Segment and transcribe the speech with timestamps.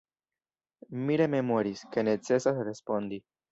[1.03, 3.25] Mi rememoris, ke necesas respondi.